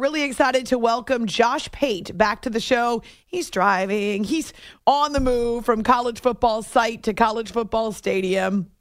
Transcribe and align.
Really 0.00 0.24
excited 0.24 0.66
to 0.66 0.78
welcome 0.78 1.24
Josh 1.24 1.70
Pate 1.70 2.18
back 2.18 2.42
to 2.42 2.50
the 2.50 2.58
show. 2.58 3.00
He's 3.26 3.48
driving, 3.48 4.24
he's 4.24 4.52
on 4.88 5.12
the 5.12 5.20
move 5.20 5.64
from 5.64 5.84
college 5.84 6.20
football 6.20 6.62
site 6.62 7.04
to 7.04 7.14
college 7.14 7.52
football 7.52 7.92
stadium. 7.92 8.72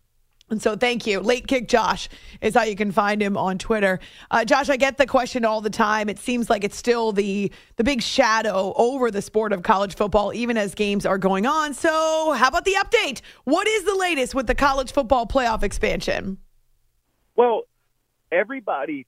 And 0.49 0.59
so, 0.59 0.75
thank 0.75 1.05
you. 1.05 1.19
Late 1.19 1.45
Kick 1.45 1.67
Josh 1.67 2.09
is 2.41 2.55
how 2.55 2.63
you 2.63 2.75
can 2.75 2.91
find 2.91 3.21
him 3.21 3.37
on 3.37 3.59
Twitter. 3.59 3.99
Uh, 4.31 4.43
Josh, 4.43 4.69
I 4.69 4.75
get 4.75 4.97
the 4.97 5.05
question 5.05 5.45
all 5.45 5.61
the 5.61 5.69
time. 5.69 6.09
It 6.09 6.17
seems 6.17 6.49
like 6.49 6.63
it's 6.63 6.75
still 6.75 7.11
the 7.11 7.51
the 7.75 7.83
big 7.83 8.01
shadow 8.01 8.73
over 8.75 9.11
the 9.11 9.21
sport 9.21 9.53
of 9.53 9.61
college 9.61 9.95
football, 9.95 10.33
even 10.33 10.57
as 10.57 10.73
games 10.73 11.05
are 11.05 11.19
going 11.19 11.45
on. 11.45 11.75
So, 11.75 12.33
how 12.33 12.47
about 12.47 12.65
the 12.65 12.73
update? 12.73 13.21
What 13.43 13.67
is 13.67 13.83
the 13.83 13.95
latest 13.95 14.33
with 14.33 14.47
the 14.47 14.55
college 14.55 14.91
football 14.91 15.27
playoff 15.27 15.61
expansion? 15.61 16.39
Well, 17.35 17.63
everybody 18.31 19.05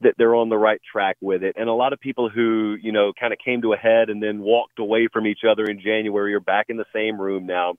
that 0.00 0.14
they're 0.16 0.34
on 0.34 0.48
the 0.48 0.56
right 0.56 0.80
track 0.92 1.16
with 1.20 1.42
it. 1.42 1.56
And 1.58 1.68
a 1.68 1.72
lot 1.72 1.92
of 1.92 2.00
people 2.00 2.28
who, 2.28 2.76
you 2.80 2.92
know, 2.92 3.12
kind 3.18 3.32
of 3.32 3.38
came 3.44 3.62
to 3.62 3.72
a 3.72 3.76
head 3.76 4.10
and 4.10 4.22
then 4.22 4.40
walked 4.40 4.78
away 4.78 5.08
from 5.12 5.26
each 5.26 5.40
other 5.48 5.64
in 5.64 5.80
January 5.80 6.34
are 6.34 6.40
back 6.40 6.66
in 6.68 6.76
the 6.76 6.84
same 6.94 7.20
room 7.20 7.46
now. 7.46 7.74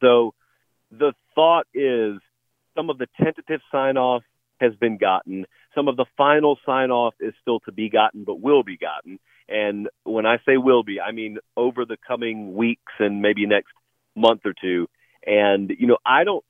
So 0.00 0.34
the 0.90 1.12
thought 1.34 1.66
is 1.72 2.18
some 2.74 2.90
of 2.90 2.98
the 2.98 3.06
tentative 3.16 3.60
sign 3.70 3.96
off 3.96 4.22
has 4.60 4.74
been 4.74 4.98
gotten. 4.98 5.46
Some 5.74 5.88
of 5.88 5.96
the 5.96 6.06
final 6.16 6.58
sign 6.66 6.90
off 6.90 7.14
is 7.20 7.34
still 7.42 7.60
to 7.60 7.72
be 7.72 7.90
gotten, 7.90 8.24
but 8.24 8.40
will 8.40 8.62
be 8.62 8.76
gotten. 8.76 9.18
And 9.48 9.88
when 10.04 10.26
I 10.26 10.38
say 10.46 10.56
will 10.56 10.82
be, 10.82 11.00
I 11.00 11.12
mean 11.12 11.38
over 11.56 11.84
the 11.84 11.96
coming 12.06 12.54
weeks 12.54 12.92
and 12.98 13.22
maybe 13.22 13.46
next 13.46 13.72
month 14.16 14.40
or 14.44 14.54
two. 14.60 14.88
And, 15.24 15.70
you 15.78 15.86
know, 15.86 15.98
I 16.04 16.24
don't 16.24 16.44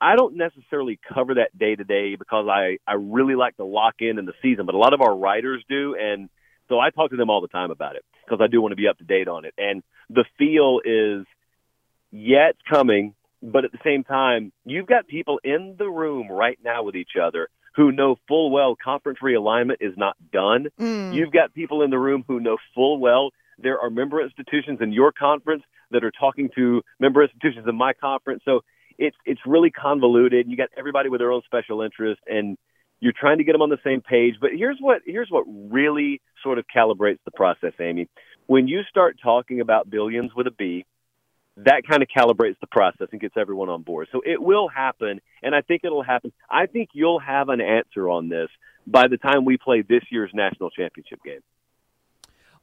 I 0.00 0.16
don't 0.16 0.36
necessarily 0.36 0.98
cover 1.12 1.34
that 1.34 1.56
day 1.56 1.76
to 1.76 1.84
day 1.84 2.16
because 2.16 2.46
I, 2.48 2.78
I 2.86 2.94
really 2.94 3.34
like 3.34 3.56
to 3.56 3.64
lock 3.64 3.96
in 4.00 4.18
in 4.18 4.24
the 4.24 4.32
season, 4.42 4.66
but 4.66 4.74
a 4.74 4.78
lot 4.78 4.94
of 4.94 5.00
our 5.00 5.14
writers 5.14 5.62
do. 5.68 5.94
And 5.94 6.30
so 6.68 6.78
I 6.78 6.90
talk 6.90 7.10
to 7.10 7.16
them 7.16 7.30
all 7.30 7.40
the 7.40 7.48
time 7.48 7.70
about 7.70 7.96
it 7.96 8.04
because 8.24 8.42
I 8.42 8.46
do 8.46 8.62
want 8.62 8.72
to 8.72 8.76
be 8.76 8.88
up 8.88 8.98
to 8.98 9.04
date 9.04 9.28
on 9.28 9.44
it. 9.44 9.54
And 9.58 9.82
the 10.08 10.24
feel 10.38 10.80
is, 10.84 11.26
yeah, 12.10 12.50
it's 12.50 12.60
coming, 12.70 13.14
but 13.42 13.64
at 13.64 13.72
the 13.72 13.78
same 13.84 14.04
time, 14.04 14.52
you've 14.64 14.86
got 14.86 15.06
people 15.06 15.40
in 15.44 15.76
the 15.78 15.88
room 15.88 16.30
right 16.30 16.58
now 16.64 16.82
with 16.82 16.96
each 16.96 17.12
other 17.20 17.48
who 17.76 17.92
know 17.92 18.16
full 18.26 18.50
well 18.50 18.76
conference 18.82 19.18
realignment 19.22 19.76
is 19.80 19.92
not 19.96 20.16
done. 20.32 20.68
Mm. 20.78 21.14
You've 21.14 21.32
got 21.32 21.54
people 21.54 21.82
in 21.82 21.90
the 21.90 21.98
room 21.98 22.24
who 22.26 22.40
know 22.40 22.56
full 22.74 22.98
well 22.98 23.30
there 23.62 23.78
are 23.78 23.90
member 23.90 24.22
institutions 24.22 24.78
in 24.80 24.92
your 24.92 25.12
conference 25.12 25.62
that 25.90 26.04
are 26.04 26.10
talking 26.10 26.50
to 26.54 26.82
member 26.98 27.22
institutions 27.22 27.66
in 27.68 27.76
my 27.76 27.92
conference. 27.92 28.42
So 28.44 28.60
it's 29.00 29.16
it's 29.24 29.40
really 29.46 29.70
convoluted. 29.70 30.46
You 30.48 30.56
got 30.56 30.68
everybody 30.76 31.08
with 31.08 31.20
their 31.20 31.32
own 31.32 31.42
special 31.46 31.82
interest, 31.82 32.20
and 32.26 32.56
you're 33.00 33.14
trying 33.18 33.38
to 33.38 33.44
get 33.44 33.52
them 33.52 33.62
on 33.62 33.70
the 33.70 33.78
same 33.82 34.02
page. 34.02 34.34
But 34.40 34.50
here's 34.54 34.76
what 34.78 35.00
here's 35.04 35.30
what 35.30 35.44
really 35.48 36.20
sort 36.42 36.58
of 36.58 36.66
calibrates 36.74 37.18
the 37.24 37.30
process, 37.32 37.72
Amy. 37.80 38.08
When 38.46 38.68
you 38.68 38.82
start 38.88 39.16
talking 39.22 39.60
about 39.60 39.88
billions 39.88 40.32
with 40.36 40.46
a 40.46 40.50
B, 40.50 40.84
that 41.56 41.82
kind 41.88 42.02
of 42.02 42.08
calibrates 42.14 42.60
the 42.60 42.66
process 42.66 43.08
and 43.10 43.20
gets 43.20 43.36
everyone 43.38 43.70
on 43.70 43.82
board. 43.82 44.08
So 44.12 44.20
it 44.24 44.40
will 44.40 44.68
happen, 44.68 45.20
and 45.42 45.54
I 45.54 45.62
think 45.62 45.80
it'll 45.82 46.02
happen. 46.02 46.32
I 46.50 46.66
think 46.66 46.90
you'll 46.92 47.20
have 47.20 47.48
an 47.48 47.62
answer 47.62 48.08
on 48.08 48.28
this 48.28 48.48
by 48.86 49.08
the 49.08 49.16
time 49.16 49.46
we 49.46 49.56
play 49.56 49.82
this 49.82 50.02
year's 50.10 50.30
national 50.34 50.70
championship 50.70 51.20
game 51.24 51.40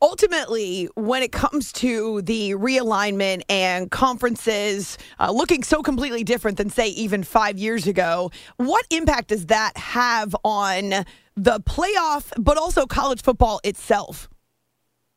ultimately, 0.01 0.89
when 0.95 1.23
it 1.23 1.31
comes 1.31 1.71
to 1.73 2.21
the 2.21 2.51
realignment 2.51 3.41
and 3.49 3.89
conferences 3.91 4.97
uh, 5.19 5.31
looking 5.31 5.63
so 5.63 5.81
completely 5.81 6.23
different 6.23 6.57
than, 6.57 6.69
say, 6.69 6.87
even 6.89 7.23
five 7.23 7.57
years 7.57 7.87
ago, 7.87 8.31
what 8.57 8.85
impact 8.89 9.29
does 9.29 9.47
that 9.47 9.75
have 9.77 10.35
on 10.43 11.05
the 11.35 11.59
playoff, 11.61 12.31
but 12.37 12.57
also 12.57 12.85
college 12.85 13.21
football 13.21 13.59
itself? 13.63 14.29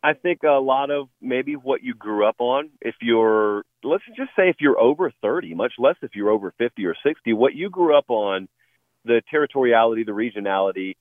I 0.02 0.14
think 0.14 0.42
a 0.44 0.52
lot 0.52 0.90
of 0.90 1.08
maybe 1.20 1.56
what 1.56 1.82
you 1.82 1.94
grew 1.94 2.26
up 2.26 2.36
on, 2.38 2.70
if 2.80 2.94
you're, 3.02 3.64
let's 3.84 4.04
just 4.16 4.30
say 4.34 4.48
if 4.48 4.56
you're 4.58 4.80
over 4.80 5.12
30, 5.22 5.54
much 5.54 5.74
less 5.78 5.96
if 6.00 6.12
you're 6.14 6.30
over 6.30 6.54
50 6.56 6.86
or 6.86 6.94
60, 7.06 7.34
what 7.34 7.54
you 7.54 7.68
grew 7.68 7.96
up 7.96 8.08
on, 8.08 8.48
the 9.04 9.22
territoriality, 9.32 10.04
the 10.06 10.12
regionality, 10.12 10.96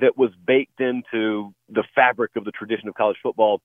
that 0.00 0.16
was 0.16 0.30
baked 0.46 0.80
into 0.80 1.54
the 1.68 1.84
fabric 1.94 2.32
of 2.36 2.44
the 2.44 2.50
tradition 2.50 2.88
of 2.88 2.94
college 2.94 3.16
football. 3.22 3.60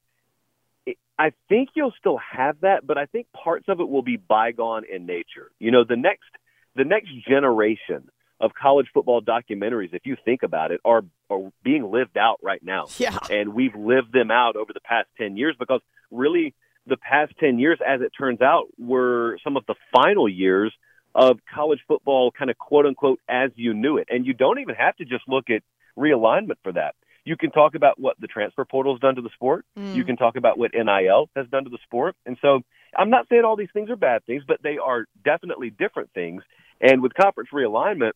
I 1.17 1.33
think 1.49 1.69
you'll 1.75 1.93
still 1.99 2.17
have 2.17 2.61
that, 2.61 2.87
but 2.87 2.97
I 2.97 3.05
think 3.05 3.27
parts 3.31 3.65
of 3.67 3.79
it 3.79 3.89
will 3.89 4.01
be 4.01 4.17
bygone 4.17 4.83
in 4.85 5.05
nature. 5.05 5.51
You 5.59 5.71
know, 5.71 5.83
the 5.83 5.97
next 5.97 6.29
the 6.75 6.85
next 6.85 7.09
generation 7.27 8.09
of 8.39 8.51
college 8.53 8.87
football 8.93 9.21
documentaries, 9.21 9.93
if 9.93 10.05
you 10.05 10.15
think 10.23 10.43
about 10.43 10.71
it, 10.71 10.79
are 10.85 11.03
are 11.29 11.51
being 11.63 11.91
lived 11.91 12.17
out 12.17 12.39
right 12.41 12.63
now. 12.63 12.85
Yeah. 12.97 13.17
And 13.29 13.53
we've 13.53 13.75
lived 13.75 14.13
them 14.13 14.31
out 14.31 14.55
over 14.55 14.71
the 14.73 14.79
past 14.79 15.09
ten 15.17 15.35
years 15.35 15.55
because 15.59 15.81
really 16.09 16.55
the 16.87 16.97
past 16.97 17.33
ten 17.39 17.59
years, 17.59 17.79
as 17.85 18.01
it 18.01 18.11
turns 18.17 18.41
out, 18.41 18.67
were 18.77 19.37
some 19.43 19.57
of 19.57 19.65
the 19.67 19.75
final 19.93 20.29
years 20.29 20.73
of 21.13 21.39
college 21.53 21.79
football 21.87 22.31
kind 22.31 22.49
of 22.49 22.57
quote 22.57 22.85
unquote 22.85 23.19
as 23.27 23.51
you 23.55 23.73
knew 23.73 23.97
it. 23.97 24.07
And 24.09 24.25
you 24.25 24.33
don't 24.33 24.59
even 24.59 24.75
have 24.75 24.95
to 24.97 25.05
just 25.05 25.27
look 25.27 25.49
at 25.49 25.63
realignment 25.99 26.57
for 26.63 26.71
that. 26.73 26.95
You 27.25 27.37
can 27.37 27.51
talk 27.51 27.75
about 27.75 27.99
what 27.99 28.19
the 28.19 28.27
transfer 28.27 28.65
portal 28.65 28.93
has 28.93 29.01
done 29.01 29.15
to 29.15 29.21
the 29.21 29.29
sport. 29.35 29.65
Mm. 29.77 29.95
You 29.95 30.03
can 30.03 30.17
talk 30.17 30.35
about 30.35 30.57
what 30.57 30.71
NIL 30.73 31.29
has 31.35 31.47
done 31.49 31.65
to 31.65 31.69
the 31.69 31.77
sport. 31.83 32.15
And 32.25 32.37
so 32.41 32.61
I'm 32.97 33.09
not 33.09 33.27
saying 33.29 33.43
all 33.43 33.55
these 33.55 33.69
things 33.73 33.89
are 33.89 33.95
bad 33.95 34.25
things, 34.25 34.43
but 34.47 34.63
they 34.63 34.77
are 34.77 35.05
definitely 35.23 35.69
different 35.69 36.11
things. 36.13 36.41
And 36.81 37.01
with 37.01 37.13
conference 37.13 37.49
realignment, 37.53 38.13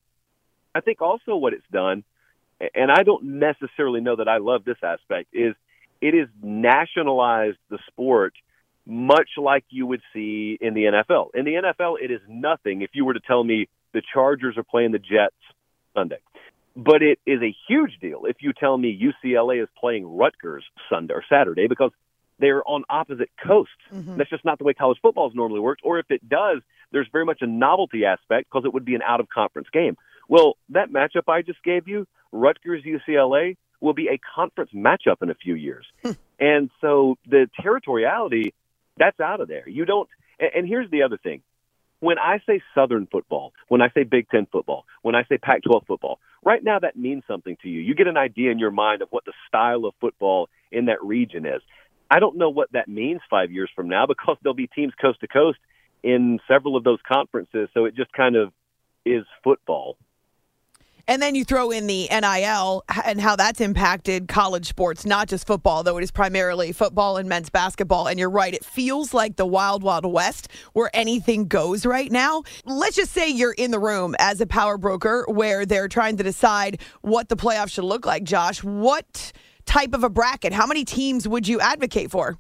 I 0.73 0.81
think 0.81 1.01
also 1.01 1.35
what 1.35 1.53
it's 1.53 1.67
done, 1.71 2.03
and 2.73 2.89
I 2.91 3.03
don't 3.03 3.39
necessarily 3.39 4.01
know 4.01 4.15
that 4.15 4.27
I 4.27 4.38
love 4.38 4.63
this 4.63 4.77
aspect, 4.81 5.29
is 5.33 5.53
it 6.01 6.13
has 6.13 6.29
nationalized 6.41 7.57
the 7.69 7.79
sport 7.88 8.33
much 8.85 9.29
like 9.38 9.63
you 9.69 9.85
would 9.88 10.01
see 10.13 10.57
in 10.59 10.73
the 10.73 10.83
NFL. 10.83 11.29
In 11.33 11.45
the 11.45 11.53
NFL, 11.53 11.95
it 12.01 12.11
is 12.11 12.19
nothing 12.27 12.81
if 12.81 12.89
you 12.94 13.05
were 13.05 13.13
to 13.13 13.21
tell 13.21 13.44
me 13.44 13.69
the 13.94 14.01
Chargers 14.13 14.57
are 14.57 14.63
playing 14.63 14.91
the 14.91 15.00
Jets 15.00 15.35
Sunday. 15.94 16.19
But 16.75 17.03
it 17.03 17.19
is 17.25 17.41
a 17.41 17.56
huge 17.67 18.00
deal 18.01 18.23
if 18.25 18.38
you 18.41 18.51
tell 18.51 18.78
me 18.78 19.00
UCLA 19.00 19.61
is 19.61 19.69
playing 19.79 20.06
Rutgers 20.06 20.63
Sunday 20.89 21.13
or 21.13 21.23
Saturday 21.29 21.67
because 21.67 21.91
they're 22.39 22.67
on 22.67 22.84
opposite 22.89 23.29
coasts. 23.45 23.73
Mm-hmm. 23.94 24.17
That's 24.17 24.29
just 24.29 24.44
not 24.44 24.57
the 24.57 24.63
way 24.63 24.73
college 24.73 24.97
football 25.01 25.29
is 25.29 25.35
normally 25.35 25.59
worked. 25.59 25.81
Or 25.83 26.00
if 26.00 26.07
it 26.09 26.28
does, 26.28 26.62
there's 26.91 27.07
very 27.12 27.25
much 27.25 27.39
a 27.41 27.47
novelty 27.47 28.06
aspect 28.06 28.50
because 28.50 28.66
it 28.66 28.73
would 28.73 28.85
be 28.85 28.95
an 28.95 29.01
out 29.01 29.19
of 29.19 29.29
conference 29.29 29.67
game. 29.72 29.97
Well, 30.28 30.57
that 30.69 30.89
matchup 30.89 31.31
I 31.31 31.41
just 31.41 31.63
gave 31.63 31.88
you, 31.88 32.07
Rutgers 32.31 32.83
UCLA, 32.83 33.57
will 33.81 33.94
be 33.94 34.07
a 34.07 34.19
conference 34.35 34.72
matchup 34.73 35.22
in 35.22 35.29
a 35.29 35.35
few 35.35 35.56
years. 35.56 35.85
Hmm. 36.01 36.12
and 36.39 36.69
so 36.81 37.17
the 37.28 37.50
territoriality, 37.63 38.53
that's 38.97 39.19
out 39.19 39.41
of 39.41 39.47
there. 39.47 39.67
You 39.67 39.85
don't, 39.85 40.09
and 40.39 40.67
here's 40.67 40.89
the 40.89 41.03
other 41.03 41.17
thing 41.17 41.44
when 42.03 42.19
I 42.19 42.41
say 42.46 42.62
Southern 42.75 43.08
football, 43.08 43.53
when 43.69 43.81
I 43.81 43.90
say 43.94 44.03
Big 44.03 44.30
Ten 44.30 44.46
football, 44.52 44.84
when 45.03 45.16
I 45.16 45.24
say 45.24 45.38
Pac 45.38 45.64
12 45.64 45.86
football, 45.88 46.19
right 46.44 46.62
now 46.62 46.78
that 46.80 46.97
means 46.97 47.24
something 47.25 47.56
to 47.64 47.69
you. 47.69 47.80
You 47.80 47.96
get 47.96 48.08
an 48.08 48.18
idea 48.18 48.52
in 48.52 48.59
your 48.59 48.72
mind 48.72 49.02
of 49.02 49.08
what 49.12 49.24
the 49.24 49.31
style 49.47 49.86
of 49.86 49.94
football 50.02 50.50
in 50.69 50.86
that 50.88 51.02
region 51.02 51.46
is. 51.46 51.62
I 52.12 52.19
don't 52.19 52.38
know 52.38 52.50
what 52.50 52.74
that 52.74 52.90
means 52.90 53.22
five 53.30 53.52
years 53.52 53.69
from 53.74 53.88
now 53.88 54.06
because 54.06 54.36
there'll 54.44 54.53
be 54.53 54.68
teams 54.68 54.92
coast 55.02 55.22
to 55.22 55.30
coast 55.30 55.59
in 56.03 56.40
several 56.46 56.75
of 56.75 56.84
those 56.84 57.00
conferences. 57.08 57.69
So 57.74 57.86
it 57.86 57.96
just 57.96 58.12
kind 58.12 58.36
of 58.36 58.52
is 59.06 59.24
football. 59.42 59.96
And 61.06 61.22
then 61.22 61.36
you 61.36 61.44
throw 61.44 61.69
in 61.69 61.88
the 61.88 62.08
NIL 62.09 62.84
and 63.03 63.19
how 63.19 63.36
that's 63.36 63.59
impacted 63.59 64.30
college 64.30 64.68
sports, 64.68 65.06
not 65.06 65.28
just 65.28 65.46
football, 65.46 65.84
though 65.84 65.97
it 65.97 66.03
is 66.03 66.12
primarily 66.12 66.72
football 66.72 67.18
and 67.18 67.28
men's 67.28 67.50
basketball. 67.50 68.08
And 68.08 68.18
you're 68.18 68.30
right, 68.30 68.53
it 68.53 68.64
feels 68.64 69.13
like 69.13 69.36
the 69.36 69.46
wild, 69.46 69.84
wild 69.84 70.06
west 70.06 70.47
where 70.72 70.90
anything 70.94 71.47
goes 71.47 71.86
right 71.86 72.09
now. 72.09 72.44
Let's 72.63 72.96
just 72.96 73.12
say 73.12 73.30
you're 73.30 73.53
in 73.53 73.72
the 73.72 73.80
room 73.80 74.16
as 74.18 74.40
a 74.40 74.46
power 74.46 74.78
broker 74.78 75.25
where 75.28 75.66
they're 75.66 75.90
trying 75.90 76.16
to 76.18 76.24
decide 76.24 76.80
what 77.02 77.28
the 77.28 77.36
playoffs 77.36 77.72
should 77.72 77.84
look 77.84 78.06
like. 78.06 78.24
Josh, 78.24 78.63
what 78.63 79.34
type 79.66 79.94
of 79.94 80.06
a 80.06 80.09
bracket? 80.09 80.54
How 80.54 80.66
many 80.66 80.86
teams 80.86 81.27
would 81.27 81.50
you 81.50 81.60
advocate 81.60 82.12
for? 82.12 82.38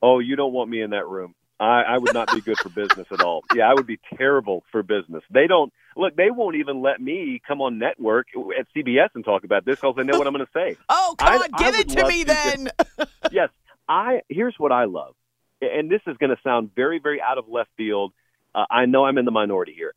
Oh, 0.00 0.20
you 0.20 0.36
don't 0.36 0.52
want 0.52 0.70
me 0.70 0.80
in 0.80 0.90
that 0.90 1.08
room. 1.08 1.34
I, 1.58 1.82
I 1.82 1.98
would 1.98 2.14
not 2.14 2.32
be 2.32 2.40
good 2.40 2.58
for 2.58 2.68
business 2.68 3.08
at 3.10 3.20
all. 3.20 3.42
Yeah, 3.54 3.68
I 3.68 3.74
would 3.74 3.86
be 3.86 3.98
terrible 4.16 4.62
for 4.70 4.82
business. 4.84 5.24
They 5.30 5.48
don't 5.48 5.72
look. 5.96 6.16
They 6.16 6.30
won't 6.30 6.56
even 6.56 6.82
let 6.82 7.00
me 7.00 7.40
come 7.46 7.60
on 7.60 7.78
network 7.78 8.28
at 8.58 8.66
CBS 8.74 9.10
and 9.14 9.24
talk 9.24 9.44
about 9.44 9.64
this 9.64 9.76
because 9.76 9.94
they 9.96 10.04
know 10.04 10.18
what 10.18 10.26
I'm 10.26 10.32
going 10.32 10.46
to 10.46 10.52
say. 10.52 10.76
oh, 10.88 11.14
come 11.18 11.42
on, 11.42 11.48
give 11.58 11.74
it 11.74 11.88
to 11.90 12.06
me 12.06 12.24
then. 12.24 12.70
yes, 13.32 13.50
I. 13.88 14.22
Here's 14.28 14.54
what 14.58 14.72
I 14.72 14.84
love, 14.84 15.14
and 15.60 15.90
this 15.90 16.00
is 16.06 16.16
going 16.18 16.30
to 16.30 16.42
sound 16.42 16.70
very, 16.74 16.98
very 16.98 17.20
out 17.20 17.38
of 17.38 17.48
left 17.48 17.70
field. 17.76 18.12
Uh, 18.54 18.64
I 18.70 18.86
know 18.86 19.04
I'm 19.04 19.18
in 19.18 19.24
the 19.24 19.30
minority 19.30 19.74
here. 19.76 19.94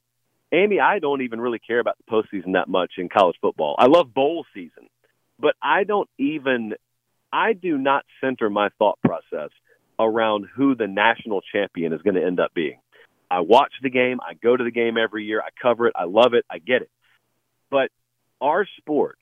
Amy, 0.52 0.80
I 0.80 1.00
don't 1.00 1.22
even 1.22 1.42
really 1.42 1.60
care 1.60 1.80
about 1.80 1.98
the 1.98 2.12
postseason 2.12 2.54
that 2.54 2.70
much 2.70 2.94
in 2.98 3.10
college 3.10 3.36
football. 3.42 3.76
I 3.78 3.88
love 3.88 4.14
bowl 4.14 4.46
season, 4.54 4.90
but 5.40 5.56
I 5.62 5.84
don't 5.84 6.10
even. 6.18 6.74
I 7.32 7.52
do 7.54 7.78
not 7.78 8.06
center 8.22 8.50
my 8.50 8.70
thought 8.80 9.00
process 9.04 9.50
around 10.00 10.48
who 10.56 10.76
the 10.76 10.88
national 10.88 11.42
champion 11.42 11.92
is 11.94 12.02
going 12.02 12.16
to 12.16 12.24
end 12.24 12.40
up 12.40 12.54
being. 12.54 12.80
I 13.30 13.42
watch 13.42 13.74
the 13.82 13.90
game. 13.90 14.20
I 14.26 14.34
go 14.34 14.56
to 14.56 14.64
the 14.64 14.72
game 14.72 14.98
every 14.98 15.26
year. 15.26 15.42
I 15.42 15.50
cover 15.62 15.88
it. 15.88 15.94
I 15.96 16.06
love 16.06 16.34
it. 16.34 16.46
I 16.50 16.60
get 16.60 16.82
it. 16.82 16.90
But 17.70 17.92
our 18.42 18.66
sport 18.78 19.18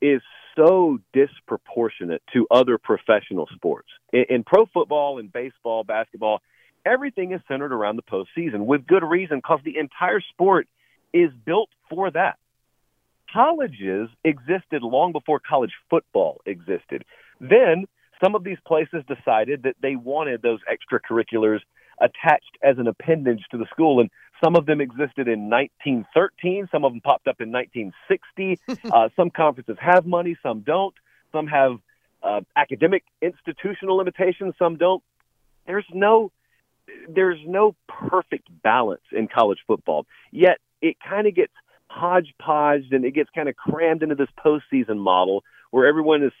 is 0.00 0.20
so 0.56 0.98
disproportionate 1.12 2.22
to 2.32 2.46
other 2.50 2.78
professional 2.78 3.48
sports. 3.54 3.88
In, 4.12 4.24
in 4.28 4.44
pro 4.44 4.66
football 4.66 5.18
and 5.18 5.32
baseball, 5.32 5.84
basketball, 5.84 6.40
everything 6.84 7.32
is 7.32 7.40
centered 7.46 7.72
around 7.72 7.96
the 7.96 8.02
postseason 8.02 8.66
with 8.66 8.86
good 8.86 9.04
reason 9.04 9.38
because 9.38 9.60
the 9.64 9.78
entire 9.78 10.20
sport 10.20 10.66
is 11.12 11.30
built 11.44 11.68
for 11.88 12.10
that. 12.10 12.38
Colleges 13.32 14.08
existed 14.24 14.82
long 14.82 15.12
before 15.12 15.40
college 15.40 15.72
football 15.88 16.40
existed. 16.46 17.04
Then 17.40 17.86
some 18.22 18.34
of 18.34 18.44
these 18.44 18.58
places 18.66 19.04
decided 19.06 19.62
that 19.62 19.76
they 19.80 19.96
wanted 19.96 20.42
those 20.42 20.60
extracurriculars 20.70 21.60
attached 22.00 22.56
as 22.62 22.78
an 22.78 22.86
appendage 22.86 23.44
to 23.50 23.58
the 23.58 23.66
school. 23.70 24.00
And 24.00 24.10
some 24.42 24.56
of 24.56 24.66
them 24.66 24.80
existed 24.80 25.28
in 25.28 25.50
1913. 25.50 26.68
Some 26.72 26.84
of 26.84 26.92
them 26.92 27.00
popped 27.00 27.28
up 27.28 27.40
in 27.40 27.52
1960. 27.52 28.58
uh, 28.92 29.08
some 29.16 29.30
conferences 29.30 29.76
have 29.80 30.06
money, 30.06 30.36
some 30.42 30.60
don't. 30.60 30.94
Some 31.32 31.46
have 31.46 31.78
uh, 32.22 32.40
academic 32.56 33.04
institutional 33.22 33.96
limitations, 33.96 34.54
some 34.58 34.76
don't. 34.76 35.02
There's 35.66 35.86
no 35.92 36.32
there's 37.08 37.38
no 37.46 37.76
perfect 37.86 38.48
balance 38.64 39.02
in 39.12 39.28
college 39.28 39.58
football. 39.66 40.06
Yet 40.32 40.58
it 40.82 40.96
kind 41.06 41.28
of 41.28 41.36
gets 41.36 41.52
hodgepodged 41.86 42.92
and 42.92 43.04
it 43.04 43.12
gets 43.12 43.30
kind 43.34 43.48
of 43.48 43.54
crammed 43.54 44.02
into 44.02 44.16
this 44.16 44.28
postseason 44.44 44.98
model 44.98 45.44
where 45.70 45.86
everyone 45.86 46.24
is 46.24 46.32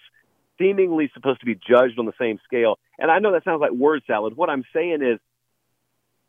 seemingly 0.58 1.10
supposed 1.14 1.40
to 1.40 1.46
be 1.46 1.54
judged 1.54 1.98
on 1.98 2.06
the 2.06 2.12
same 2.18 2.38
scale. 2.44 2.78
And 2.98 3.10
I 3.10 3.18
know 3.18 3.32
that 3.32 3.44
sounds 3.44 3.60
like 3.60 3.70
word 3.70 4.02
salad. 4.06 4.36
What 4.36 4.50
I'm 4.50 4.64
saying 4.72 5.02
is 5.02 5.18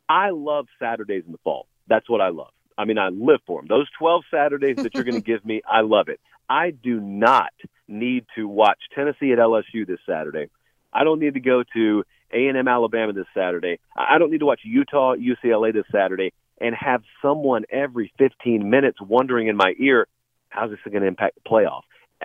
I 0.08 0.30
love 0.30 0.66
Saturdays 0.78 1.24
in 1.26 1.32
the 1.32 1.38
fall. 1.38 1.66
That's 1.88 2.08
what 2.08 2.20
I 2.20 2.28
love. 2.28 2.52
I 2.76 2.84
mean, 2.84 2.98
I 2.98 3.08
live 3.08 3.40
for 3.46 3.60
them. 3.60 3.68
Those 3.68 3.86
12 3.98 4.24
Saturdays 4.30 4.76
that 4.76 4.94
you're 4.94 5.04
going 5.04 5.14
to 5.22 5.24
give 5.24 5.44
me, 5.44 5.62
I 5.70 5.82
love 5.82 6.08
it. 6.08 6.20
I 6.48 6.70
do 6.70 7.00
not 7.00 7.52
need 7.88 8.26
to 8.36 8.46
watch 8.48 8.78
Tennessee 8.94 9.32
at 9.32 9.38
LSU 9.38 9.86
this 9.86 10.00
Saturday. 10.06 10.48
I 10.92 11.04
don't 11.04 11.20
need 11.20 11.34
to 11.34 11.40
go 11.40 11.64
to 11.74 12.04
A&M 12.32 12.68
Alabama 12.68 13.12
this 13.12 13.26
Saturday. 13.34 13.78
I 13.96 14.18
don't 14.18 14.30
need 14.30 14.40
to 14.40 14.46
watch 14.46 14.60
Utah 14.64 15.14
UCLA 15.14 15.72
this 15.72 15.86
Saturday 15.90 16.32
and 16.60 16.74
have 16.74 17.02
someone 17.20 17.64
every 17.70 18.12
15 18.18 18.68
minutes 18.68 18.98
wondering 19.00 19.48
in 19.48 19.56
my 19.56 19.74
ear, 19.78 20.06
how's 20.48 20.70
this 20.70 20.78
going 20.84 21.02
to 21.02 21.08
impact 21.08 21.36
the 21.42 21.48
playoff? 21.48 21.82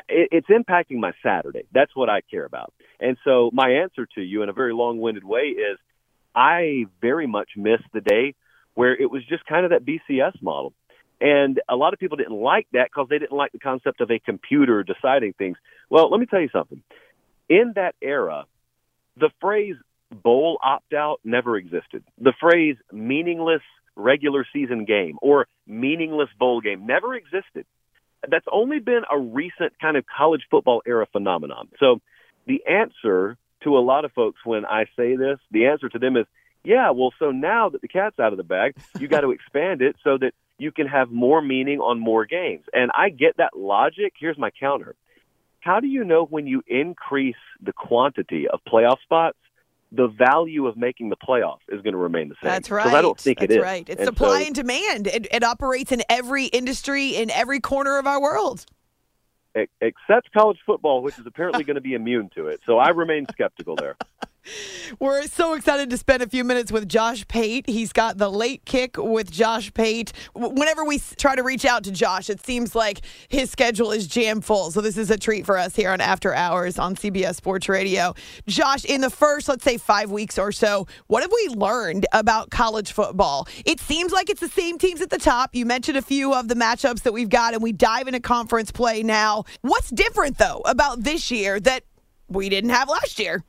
It's 0.09 0.47
impacting 0.47 0.99
my 0.99 1.13
Saturday. 1.23 1.63
That's 1.73 1.95
what 1.95 2.09
I 2.09 2.21
care 2.21 2.45
about. 2.45 2.71
And 2.99 3.17
so 3.23 3.49
my 3.51 3.69
answer 3.69 4.07
to 4.15 4.21
you 4.21 4.43
in 4.43 4.49
a 4.49 4.53
very 4.53 4.73
long-winded 4.73 5.23
way 5.23 5.55
is 5.55 5.79
I 6.37 6.85
very 7.01 7.25
much 7.25 7.49
miss 7.57 7.81
the 7.93 8.01
day 8.01 8.35
where 8.75 8.95
it 8.95 9.09
was 9.09 9.25
just 9.25 9.43
kind 9.45 9.65
of 9.65 9.71
that 9.71 9.83
BCS 9.83 10.39
model. 10.41 10.71
And 11.19 11.59
a 11.67 11.75
lot 11.75 11.93
of 11.93 11.99
people 11.99 12.15
didn't 12.15 12.39
like 12.39 12.67
that 12.73 12.89
because 12.93 13.07
they 13.09 13.17
didn't 13.17 13.35
like 13.35 13.51
the 13.51 13.59
concept 13.59 14.01
of 14.01 14.11
a 14.11 14.19
computer 14.19 14.83
deciding 14.83 15.33
things. 15.33 15.57
Well, 15.89 16.11
let 16.11 16.19
me 16.19 16.27
tell 16.27 16.39
you 16.39 16.49
something. 16.53 16.83
In 17.49 17.73
that 17.75 17.95
era, 18.03 18.45
the 19.19 19.31
phrase 19.41 19.75
bowl 20.11 20.59
opt 20.63 20.93
out 20.93 21.19
never 21.23 21.57
existed. 21.57 22.03
The 22.19 22.33
phrase 22.39 22.75
meaningless 22.91 23.63
regular 23.95 24.45
season 24.53 24.85
game 24.85 25.17
or 25.23 25.47
meaningless 25.65 26.29
bowl 26.37 26.61
game 26.61 26.85
never 26.85 27.15
existed. 27.15 27.65
That's 28.29 28.45
only 28.51 28.77
been 28.77 29.01
a 29.11 29.17
recent 29.17 29.79
kind 29.81 29.97
of 29.97 30.05
college 30.05 30.43
football 30.51 30.83
era 30.85 31.07
phenomenon. 31.11 31.69
So 31.79 31.99
the 32.45 32.61
answer 32.69 33.37
to 33.63 33.77
a 33.77 33.79
lot 33.79 34.05
of 34.05 34.11
folks 34.13 34.39
when 34.45 34.65
I 34.65 34.85
say 34.95 35.15
this, 35.15 35.39
the 35.51 35.67
answer 35.67 35.89
to 35.89 35.99
them 35.99 36.17
is, 36.17 36.25
yeah, 36.63 36.91
well, 36.91 37.13
so 37.19 37.31
now 37.31 37.69
that 37.69 37.81
the 37.81 37.87
cat's 37.87 38.19
out 38.19 38.33
of 38.33 38.37
the 38.37 38.43
bag, 38.43 38.75
you 38.99 39.07
got 39.15 39.21
to 39.21 39.31
expand 39.31 39.81
it 39.81 39.95
so 40.03 40.17
that 40.17 40.33
you 40.59 40.71
can 40.71 40.87
have 40.87 41.11
more 41.11 41.41
meaning 41.41 41.79
on 41.79 41.99
more 41.99 42.25
games. 42.25 42.65
And 42.73 42.91
I 42.93 43.09
get 43.09 43.37
that 43.37 43.55
logic. 43.57 44.13
Here's 44.19 44.37
my 44.37 44.49
counter. 44.49 44.95
How 45.59 45.79
do 45.79 45.87
you 45.87 46.03
know 46.03 46.25
when 46.25 46.47
you 46.47 46.63
increase 46.67 47.35
the 47.61 47.73
quantity 47.73 48.47
of 48.47 48.59
playoff 48.67 49.01
spots, 49.03 49.37
the 49.91 50.07
value 50.07 50.67
of 50.67 50.75
making 50.77 51.09
the 51.09 51.15
playoff 51.15 51.59
is 51.69 51.81
going 51.81 51.93
to 51.93 51.97
remain 51.97 52.29
the 52.29 52.35
same? 52.41 52.49
That's 52.51 52.69
right. 52.71 52.83
Because 52.83 52.97
I 52.97 53.01
don't 53.01 53.19
think 53.19 53.39
That's 53.39 53.53
it 53.53 53.57
is. 53.57 53.63
right. 53.63 53.87
It's 53.89 53.99
And 53.99 54.07
supply 54.07 54.41
so- 54.41 54.45
and 54.47 54.55
demand. 54.55 55.07
It, 55.07 55.27
it 55.31 55.43
operates 55.43 55.91
in 55.91 56.01
every 56.09 56.45
industry, 56.45 57.15
in 57.15 57.29
every 57.31 57.59
corner 57.59 57.97
of 57.97 58.07
our 58.07 58.21
world. 58.21 58.65
Ex- 59.57 59.71
except 59.81 60.31
college 60.31 60.59
football, 60.65 61.01
which 61.01 61.17
is 61.19 61.25
apparently 61.25 61.63
going 61.63 61.75
to 61.75 61.81
be 61.81 61.93
immune 61.93 62.29
to 62.35 62.47
it. 62.47 62.61
So 62.65 62.77
I 62.77 62.89
remain 62.89 63.25
skeptical 63.31 63.75
there. 63.75 63.95
We're 64.99 65.23
so 65.23 65.53
excited 65.53 65.89
to 65.89 65.97
spend 65.97 66.23
a 66.23 66.29
few 66.29 66.43
minutes 66.43 66.71
with 66.71 66.87
Josh 66.87 67.27
Pate. 67.27 67.67
He's 67.67 67.91
got 67.91 68.17
the 68.17 68.29
late 68.29 68.65
kick 68.65 68.97
with 68.97 69.31
Josh 69.31 69.73
Pate. 69.73 70.13
Whenever 70.33 70.83
we 70.83 70.99
try 71.17 71.35
to 71.35 71.43
reach 71.43 71.65
out 71.65 71.83
to 71.83 71.91
Josh, 71.91 72.29
it 72.29 72.43
seems 72.45 72.75
like 72.75 73.01
his 73.27 73.49
schedule 73.49 73.91
is 73.91 74.07
jam 74.07 74.41
full. 74.41 74.71
So 74.71 74.81
this 74.81 74.97
is 74.97 75.11
a 75.11 75.17
treat 75.17 75.45
for 75.45 75.57
us 75.57 75.75
here 75.75 75.91
on 75.91 76.01
After 76.01 76.33
Hours 76.33 76.79
on 76.79 76.95
CBS 76.95 77.35
Sports 77.35 77.69
Radio. 77.69 78.13
Josh, 78.47 78.85
in 78.85 79.01
the 79.01 79.09
first, 79.09 79.47
let's 79.49 79.63
say, 79.63 79.77
five 79.77 80.11
weeks 80.11 80.37
or 80.37 80.51
so, 80.51 80.87
what 81.07 81.21
have 81.21 81.31
we 81.31 81.55
learned 81.55 82.05
about 82.13 82.49
college 82.49 82.91
football? 82.91 83.47
It 83.65 83.79
seems 83.79 84.11
like 84.11 84.29
it's 84.29 84.41
the 84.41 84.47
same 84.47 84.77
teams 84.77 85.01
at 85.01 85.09
the 85.09 85.17
top. 85.17 85.53
You 85.53 85.65
mentioned 85.65 85.97
a 85.97 86.01
few 86.01 86.33
of 86.33 86.47
the 86.47 86.55
matchups 86.55 87.03
that 87.03 87.13
we've 87.13 87.29
got, 87.29 87.53
and 87.53 87.61
we 87.61 87.73
dive 87.73 88.07
into 88.07 88.19
conference 88.19 88.71
play 88.71 89.03
now. 89.03 89.43
What's 89.61 89.89
different, 89.89 90.37
though, 90.37 90.61
about 90.65 91.03
this 91.03 91.31
year 91.31 91.59
that 91.59 91.83
we 92.29 92.49
didn't 92.49 92.71
have 92.71 92.89
last 92.89 93.19
year? 93.19 93.43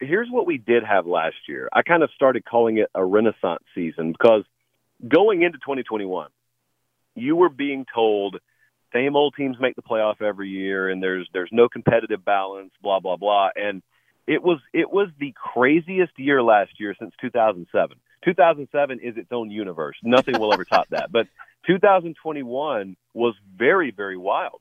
Here's 0.00 0.28
what 0.30 0.46
we 0.46 0.58
did 0.58 0.84
have 0.84 1.06
last 1.06 1.36
year. 1.48 1.68
I 1.72 1.82
kind 1.82 2.02
of 2.02 2.10
started 2.14 2.44
calling 2.44 2.78
it 2.78 2.88
a 2.94 3.04
renaissance 3.04 3.64
season 3.74 4.12
because 4.12 4.44
going 5.06 5.42
into 5.42 5.58
2021, 5.58 6.28
you 7.14 7.36
were 7.36 7.48
being 7.48 7.84
told 7.92 8.38
same 8.92 9.16
old 9.16 9.34
teams 9.36 9.56
make 9.60 9.76
the 9.76 9.82
playoff 9.82 10.22
every 10.22 10.48
year 10.48 10.88
and 10.88 11.02
there's 11.02 11.28
there's 11.32 11.50
no 11.52 11.68
competitive 11.68 12.24
balance, 12.24 12.72
blah 12.82 13.00
blah 13.00 13.16
blah. 13.16 13.50
And 13.54 13.82
it 14.26 14.42
was 14.42 14.58
it 14.72 14.90
was 14.90 15.08
the 15.18 15.34
craziest 15.34 16.12
year 16.18 16.42
last 16.42 16.78
year 16.78 16.94
since 16.98 17.12
2007. 17.20 17.96
2007 18.24 19.00
is 19.00 19.16
its 19.16 19.30
own 19.32 19.50
universe. 19.50 19.96
Nothing 20.02 20.38
will 20.38 20.52
ever 20.52 20.64
top 20.64 20.88
that. 20.90 21.10
But 21.10 21.28
2021 21.66 22.96
was 23.14 23.34
very 23.56 23.90
very 23.90 24.16
wild. 24.16 24.60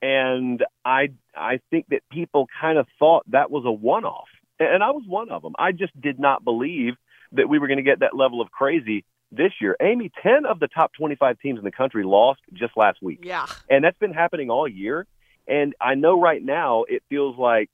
And 0.00 0.64
I 0.84 1.10
I 1.34 1.60
think 1.70 1.86
that 1.90 2.02
people 2.10 2.48
kind 2.60 2.78
of 2.78 2.86
thought 2.98 3.24
that 3.30 3.50
was 3.50 3.64
a 3.64 3.72
one 3.72 4.04
off. 4.04 4.28
And 4.62 4.82
I 4.82 4.90
was 4.90 5.04
one 5.06 5.30
of 5.30 5.42
them. 5.42 5.54
I 5.58 5.72
just 5.72 5.98
did 6.00 6.18
not 6.18 6.44
believe 6.44 6.94
that 7.32 7.48
we 7.48 7.58
were 7.58 7.66
going 7.66 7.78
to 7.78 7.82
get 7.82 8.00
that 8.00 8.14
level 8.16 8.40
of 8.40 8.50
crazy 8.50 9.04
this 9.30 9.52
year. 9.60 9.76
Amy, 9.80 10.10
10 10.22 10.44
of 10.46 10.60
the 10.60 10.68
top 10.68 10.92
25 10.92 11.38
teams 11.40 11.58
in 11.58 11.64
the 11.64 11.72
country 11.72 12.04
lost 12.04 12.40
just 12.52 12.76
last 12.76 13.02
week. 13.02 13.20
Yeah. 13.22 13.46
And 13.70 13.84
that's 13.84 13.98
been 13.98 14.12
happening 14.12 14.50
all 14.50 14.68
year. 14.68 15.06
And 15.48 15.74
I 15.80 15.94
know 15.94 16.20
right 16.20 16.42
now 16.42 16.84
it 16.88 17.02
feels 17.08 17.36
like 17.38 17.70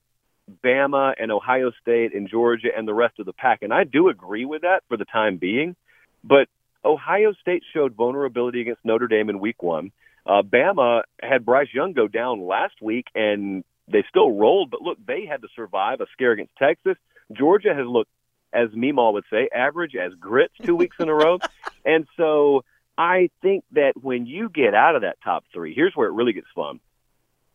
Bama 0.64 1.14
and 1.18 1.30
Ohio 1.30 1.72
State 1.82 2.14
and 2.14 2.28
Georgia 2.28 2.68
and 2.76 2.88
the 2.88 2.94
rest 2.94 3.18
of 3.18 3.26
the 3.26 3.32
pack. 3.32 3.62
And 3.62 3.72
I 3.72 3.84
do 3.84 4.08
agree 4.08 4.44
with 4.44 4.62
that 4.62 4.82
for 4.88 4.96
the 4.96 5.04
time 5.04 5.36
being. 5.36 5.76
But 6.24 6.48
Ohio 6.84 7.32
State 7.40 7.64
showed 7.74 7.94
vulnerability 7.94 8.60
against 8.60 8.84
Notre 8.84 9.08
Dame 9.08 9.28
in 9.28 9.40
week 9.40 9.62
one. 9.62 9.92
Uh, 10.24 10.42
Bama 10.42 11.02
had 11.22 11.44
Bryce 11.44 11.68
Young 11.72 11.92
go 11.92 12.06
down 12.06 12.46
last 12.46 12.74
week 12.80 13.06
and 13.14 13.64
they 13.90 14.04
still 14.08 14.30
rolled. 14.30 14.70
But 14.70 14.82
look, 14.82 14.98
they 15.04 15.26
had 15.26 15.42
to 15.42 15.48
survive 15.54 16.00
a 16.00 16.06
scare 16.12 16.32
against 16.32 16.56
Texas. 16.56 16.96
Georgia 17.32 17.74
has 17.74 17.86
looked, 17.86 18.10
as 18.52 18.68
Meemaw 18.70 19.12
would 19.12 19.24
say, 19.30 19.48
average 19.54 19.94
as 19.94 20.12
grits 20.14 20.54
two 20.62 20.76
weeks 20.76 20.96
in 20.98 21.08
a 21.08 21.14
row. 21.14 21.38
And 21.84 22.06
so 22.18 22.64
I 22.98 23.30
think 23.40 23.64
that 23.72 23.92
when 23.98 24.26
you 24.26 24.50
get 24.50 24.74
out 24.74 24.94
of 24.94 25.02
that 25.02 25.16
top 25.24 25.44
three, 25.54 25.74
here's 25.74 25.94
where 25.94 26.08
it 26.08 26.12
really 26.12 26.34
gets 26.34 26.48
fun. 26.54 26.80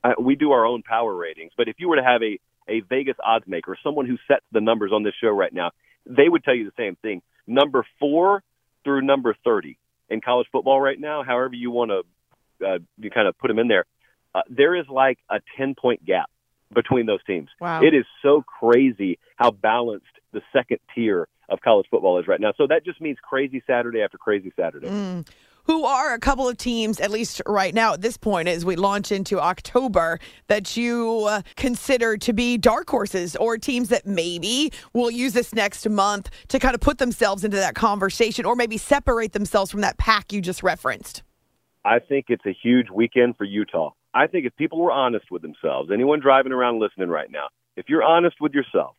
Uh, 0.03 0.13
we 0.19 0.35
do 0.35 0.53
our 0.53 0.65
own 0.65 0.81
power 0.81 1.13
ratings, 1.13 1.51
but 1.55 1.67
if 1.67 1.75
you 1.77 1.87
were 1.87 1.97
to 1.97 2.03
have 2.03 2.23
a, 2.23 2.39
a 2.67 2.79
Vegas 2.79 3.17
odds 3.23 3.45
maker, 3.45 3.77
someone 3.83 4.07
who 4.07 4.17
sets 4.27 4.45
the 4.51 4.59
numbers 4.59 4.91
on 4.91 5.03
this 5.03 5.13
show 5.21 5.29
right 5.29 5.53
now, 5.53 5.69
they 6.07 6.27
would 6.27 6.43
tell 6.43 6.55
you 6.55 6.65
the 6.65 6.73
same 6.77 6.95
thing. 6.95 7.21
Number 7.45 7.85
four 7.99 8.41
through 8.83 9.01
number 9.01 9.35
30 9.43 9.77
in 10.09 10.19
college 10.19 10.47
football 10.51 10.81
right 10.81 10.99
now, 10.99 11.21
however 11.21 11.53
you 11.53 11.69
want 11.69 11.91
to 11.91 12.03
uh, 12.65 12.79
you 12.97 13.09
kind 13.09 13.27
of 13.27 13.37
put 13.37 13.49
them 13.49 13.59
in 13.59 13.67
there, 13.67 13.85
uh, 14.35 14.41
there 14.49 14.75
is 14.75 14.85
like 14.89 15.19
a 15.29 15.39
10 15.57 15.75
point 15.75 16.03
gap 16.05 16.29
between 16.73 17.05
those 17.05 17.23
teams. 17.25 17.49
Wow. 17.59 17.81
It 17.83 17.93
is 17.93 18.05
so 18.21 18.41
crazy 18.41 19.19
how 19.37 19.51
balanced 19.51 20.05
the 20.31 20.41
second 20.51 20.79
tier 20.93 21.27
of 21.49 21.61
college 21.61 21.85
football 21.89 22.19
is 22.19 22.27
right 22.27 22.39
now. 22.39 22.53
So 22.57 22.67
that 22.67 22.85
just 22.85 22.99
means 22.99 23.17
crazy 23.21 23.61
Saturday 23.67 24.01
after 24.01 24.17
crazy 24.17 24.51
Saturday. 24.55 24.87
Mm. 24.87 25.27
Who 25.65 25.85
are 25.85 26.13
a 26.13 26.19
couple 26.19 26.49
of 26.49 26.57
teams, 26.57 26.99
at 26.99 27.09
least 27.09 27.41
right 27.45 27.73
now 27.73 27.93
at 27.93 28.01
this 28.01 28.17
point, 28.17 28.49
as 28.49 28.65
we 28.65 28.75
launch 28.75 29.13
into 29.13 29.39
October, 29.39 30.19
that 30.47 30.75
you 30.75 31.25
uh, 31.29 31.41
consider 31.55 32.17
to 32.17 32.33
be 32.33 32.57
dark 32.57 32.89
horses 32.89 33.37
or 33.37 33.57
teams 33.57 33.87
that 33.87 34.05
maybe 34.05 34.73
will 34.91 35.09
use 35.09 35.31
this 35.31 35.53
next 35.53 35.87
month 35.87 36.29
to 36.49 36.59
kind 36.59 36.75
of 36.75 36.81
put 36.81 36.97
themselves 36.97 37.45
into 37.45 37.55
that 37.55 37.75
conversation 37.75 38.43
or 38.45 38.57
maybe 38.57 38.77
separate 38.77 39.31
themselves 39.31 39.71
from 39.71 39.79
that 39.81 39.97
pack 39.97 40.33
you 40.33 40.41
just 40.41 40.63
referenced? 40.63 41.23
I 41.85 41.99
think 41.99 42.25
it's 42.27 42.45
a 42.45 42.53
huge 42.53 42.89
weekend 42.89 43.37
for 43.37 43.45
Utah. 43.45 43.91
I 44.13 44.27
think 44.27 44.46
if 44.46 44.55
people 44.55 44.79
were 44.79 44.91
honest 44.91 45.32
with 45.32 45.41
themselves, 45.41 45.89
anyone 45.91 46.20
driving 46.20 46.51
around 46.51 46.79
listening 46.79 47.10
right 47.10 47.29
now, 47.29 47.48
if 47.75 47.89
you're 47.89 48.03
honest 48.03 48.39
with 48.39 48.53
yourself, 48.53 48.96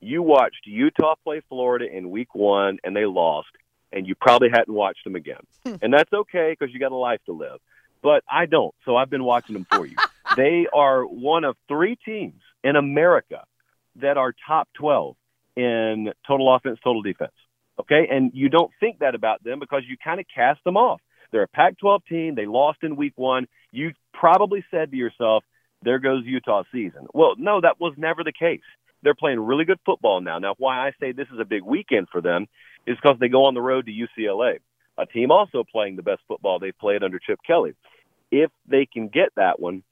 you 0.00 0.22
watched 0.22 0.66
Utah 0.66 1.14
play 1.22 1.40
Florida 1.48 1.86
in 1.90 2.10
week 2.10 2.34
one 2.34 2.78
and 2.84 2.94
they 2.94 3.06
lost, 3.06 3.48
and 3.92 4.06
you 4.06 4.14
probably 4.14 4.48
hadn't 4.50 4.74
watched 4.74 5.04
them 5.04 5.14
again. 5.14 5.40
Hmm. 5.64 5.76
and 5.80 5.92
that's 5.92 6.12
okay 6.12 6.54
because 6.58 6.72
you 6.74 6.80
got 6.80 6.92
a 6.92 6.96
life 6.96 7.20
to 7.26 7.32
live. 7.32 7.58
But 8.02 8.22
I 8.30 8.46
don't, 8.46 8.74
so 8.84 8.96
I've 8.96 9.08
been 9.08 9.24
watching 9.24 9.54
them 9.54 9.66
for 9.70 9.86
you. 9.86 9.96
they 10.36 10.66
are 10.72 11.04
one 11.04 11.44
of 11.44 11.56
three 11.68 11.96
teams 12.04 12.42
in 12.62 12.76
America 12.76 13.44
that 13.96 14.18
are 14.18 14.34
top 14.46 14.68
12 14.74 15.16
in 15.56 16.12
total 16.26 16.54
offense, 16.54 16.78
total 16.82 17.02
defense. 17.02 17.32
Okay. 17.78 18.08
And 18.10 18.30
you 18.34 18.48
don't 18.48 18.70
think 18.80 18.98
that 18.98 19.14
about 19.14 19.42
them 19.42 19.58
because 19.58 19.82
you 19.88 19.96
kind 20.02 20.20
of 20.20 20.26
cast 20.32 20.62
them 20.64 20.76
off. 20.76 21.00
They're 21.34 21.42
a 21.42 21.48
Pac 21.48 21.78
12 21.78 22.02
team. 22.08 22.34
They 22.36 22.46
lost 22.46 22.84
in 22.84 22.94
week 22.94 23.14
one. 23.16 23.48
You 23.72 23.90
probably 24.12 24.64
said 24.70 24.92
to 24.92 24.96
yourself, 24.96 25.42
there 25.82 25.98
goes 25.98 26.22
Utah's 26.24 26.64
season. 26.70 27.08
Well, 27.12 27.34
no, 27.36 27.60
that 27.60 27.80
was 27.80 27.92
never 27.96 28.22
the 28.22 28.32
case. 28.32 28.62
They're 29.02 29.16
playing 29.16 29.40
really 29.40 29.64
good 29.64 29.80
football 29.84 30.20
now. 30.20 30.38
Now, 30.38 30.54
why 30.58 30.86
I 30.86 30.92
say 31.00 31.10
this 31.10 31.26
is 31.34 31.40
a 31.40 31.44
big 31.44 31.64
weekend 31.64 32.06
for 32.12 32.20
them 32.20 32.46
is 32.86 32.96
because 33.02 33.18
they 33.18 33.26
go 33.26 33.46
on 33.46 33.54
the 33.54 33.60
road 33.60 33.86
to 33.86 33.92
UCLA, 33.92 34.60
a 34.96 35.06
team 35.06 35.32
also 35.32 35.64
playing 35.64 35.96
the 35.96 36.04
best 36.04 36.20
football 36.28 36.60
they've 36.60 36.78
played 36.78 37.02
under 37.02 37.18
Chip 37.18 37.40
Kelly. 37.44 37.74
If 38.30 38.52
they 38.68 38.86
can 38.86 39.08
get 39.08 39.30
that 39.34 39.58
one, 39.58 39.82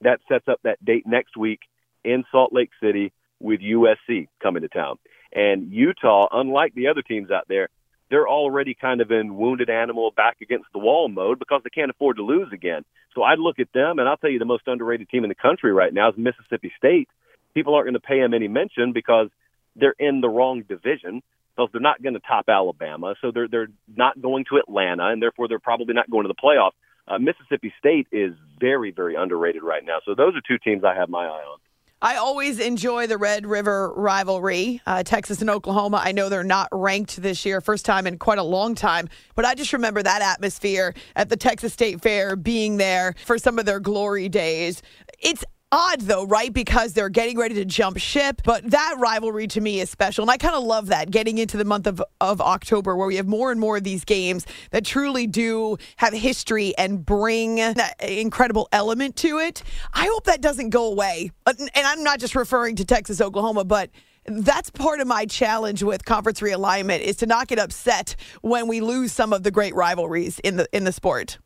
that 0.00 0.20
sets 0.26 0.48
up 0.48 0.60
that 0.64 0.82
date 0.82 1.06
next 1.06 1.36
week 1.36 1.60
in 2.02 2.24
Salt 2.32 2.50
Lake 2.50 2.70
City 2.82 3.12
with 3.40 3.60
USC 3.60 4.28
coming 4.42 4.62
to 4.62 4.68
town. 4.68 4.96
And 5.34 5.70
Utah, 5.70 6.28
unlike 6.32 6.74
the 6.74 6.88
other 6.88 7.02
teams 7.02 7.30
out 7.30 7.44
there, 7.46 7.68
they're 8.12 8.28
already 8.28 8.74
kind 8.74 9.00
of 9.00 9.10
in 9.10 9.36
wounded 9.38 9.70
animal 9.70 10.12
back 10.14 10.36
against 10.42 10.66
the 10.74 10.78
wall 10.78 11.08
mode 11.08 11.38
because 11.38 11.62
they 11.64 11.70
can't 11.70 11.90
afford 11.90 12.16
to 12.18 12.22
lose 12.22 12.52
again. 12.52 12.84
So 13.14 13.22
I'd 13.22 13.38
look 13.38 13.58
at 13.58 13.72
them, 13.72 13.98
and 13.98 14.06
I'll 14.06 14.18
tell 14.18 14.28
you 14.28 14.38
the 14.38 14.44
most 14.44 14.64
underrated 14.66 15.08
team 15.08 15.24
in 15.24 15.30
the 15.30 15.34
country 15.34 15.72
right 15.72 15.94
now 15.94 16.10
is 16.10 16.14
Mississippi 16.18 16.70
State. 16.76 17.08
People 17.54 17.74
aren't 17.74 17.86
going 17.86 17.94
to 17.94 18.00
pay 18.00 18.20
them 18.20 18.34
any 18.34 18.48
mention 18.48 18.92
because 18.92 19.28
they're 19.76 19.94
in 19.98 20.20
the 20.20 20.28
wrong 20.28 20.62
division. 20.62 21.22
Because 21.56 21.70
they're 21.72 21.80
not 21.82 22.02
going 22.02 22.14
to 22.14 22.20
top 22.20 22.46
Alabama, 22.48 23.14
so 23.20 23.30
they're 23.30 23.48
they're 23.48 23.68
not 23.94 24.20
going 24.20 24.46
to 24.48 24.56
Atlanta, 24.56 25.08
and 25.08 25.20
therefore 25.20 25.48
they're 25.48 25.58
probably 25.58 25.92
not 25.92 26.10
going 26.10 26.24
to 26.26 26.28
the 26.28 26.34
playoffs. 26.34 26.72
Uh, 27.06 27.18
Mississippi 27.18 27.74
State 27.78 28.06
is 28.10 28.32
very 28.58 28.90
very 28.90 29.16
underrated 29.16 29.62
right 29.62 29.84
now. 29.84 29.98
So 30.06 30.14
those 30.14 30.34
are 30.34 30.40
two 30.40 30.56
teams 30.56 30.82
I 30.82 30.94
have 30.94 31.10
my 31.10 31.24
eye 31.26 31.44
on. 31.52 31.58
I 32.04 32.16
always 32.16 32.58
enjoy 32.58 33.06
the 33.06 33.16
Red 33.16 33.46
River 33.46 33.92
rivalry, 33.94 34.80
uh, 34.86 35.04
Texas 35.04 35.40
and 35.40 35.48
Oklahoma. 35.48 36.02
I 36.04 36.10
know 36.10 36.28
they're 36.28 36.42
not 36.42 36.68
ranked 36.72 37.22
this 37.22 37.46
year, 37.46 37.60
first 37.60 37.86
time 37.86 38.08
in 38.08 38.18
quite 38.18 38.38
a 38.38 38.42
long 38.42 38.74
time, 38.74 39.08
but 39.36 39.44
I 39.44 39.54
just 39.54 39.72
remember 39.72 40.02
that 40.02 40.20
atmosphere 40.20 40.94
at 41.14 41.28
the 41.28 41.36
Texas 41.36 41.72
State 41.72 42.00
Fair 42.00 42.34
being 42.34 42.76
there 42.76 43.14
for 43.24 43.38
some 43.38 43.56
of 43.56 43.66
their 43.66 43.78
glory 43.78 44.28
days. 44.28 44.82
It's 45.20 45.44
odd 45.72 46.02
though, 46.02 46.24
right? 46.24 46.52
Because 46.52 46.92
they're 46.92 47.08
getting 47.08 47.38
ready 47.38 47.54
to 47.56 47.64
jump 47.64 47.96
ship. 47.96 48.42
But 48.44 48.70
that 48.70 48.96
rivalry 48.98 49.48
to 49.48 49.60
me 49.60 49.80
is 49.80 49.90
special. 49.90 50.22
And 50.22 50.30
I 50.30 50.36
kind 50.36 50.54
of 50.54 50.62
love 50.62 50.86
that 50.88 51.10
getting 51.10 51.38
into 51.38 51.56
the 51.56 51.64
month 51.64 51.86
of, 51.86 52.02
of 52.20 52.40
October 52.40 52.94
where 52.94 53.08
we 53.08 53.16
have 53.16 53.26
more 53.26 53.50
and 53.50 53.58
more 53.58 53.78
of 53.78 53.84
these 53.84 54.04
games 54.04 54.46
that 54.70 54.84
truly 54.84 55.26
do 55.26 55.78
have 55.96 56.12
history 56.12 56.76
and 56.76 57.04
bring 57.04 57.56
that 57.56 57.94
incredible 58.00 58.68
element 58.70 59.16
to 59.16 59.38
it. 59.38 59.62
I 59.94 60.06
hope 60.06 60.24
that 60.24 60.40
doesn't 60.40 60.70
go 60.70 60.92
away. 60.92 61.32
And 61.46 61.70
I'm 61.74 62.04
not 62.04 62.20
just 62.20 62.36
referring 62.36 62.76
to 62.76 62.84
Texas, 62.84 63.20
Oklahoma, 63.20 63.64
but 63.64 63.90
that's 64.26 64.70
part 64.70 65.00
of 65.00 65.08
my 65.08 65.26
challenge 65.26 65.82
with 65.82 66.04
conference 66.04 66.40
realignment 66.40 67.00
is 67.00 67.16
to 67.16 67.26
not 67.26 67.48
get 67.48 67.58
upset 67.58 68.14
when 68.42 68.68
we 68.68 68.80
lose 68.80 69.12
some 69.12 69.32
of 69.32 69.42
the 69.42 69.50
great 69.50 69.74
rivalries 69.74 70.38
in 70.40 70.56
the 70.56 70.68
in 70.72 70.84
the 70.84 70.92
sport. 70.92 71.38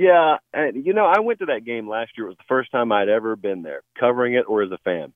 Yeah, 0.00 0.38
and 0.54 0.86
you 0.86 0.94
know, 0.94 1.04
I 1.04 1.20
went 1.20 1.40
to 1.40 1.46
that 1.46 1.62
game 1.66 1.86
last 1.86 2.12
year. 2.16 2.24
It 2.24 2.30
was 2.30 2.38
the 2.38 2.44
first 2.48 2.72
time 2.72 2.90
I'd 2.90 3.10
ever 3.10 3.36
been 3.36 3.60
there, 3.60 3.82
covering 3.98 4.32
it 4.32 4.46
or 4.48 4.62
as 4.62 4.70
a 4.70 4.78
fan. 4.78 5.12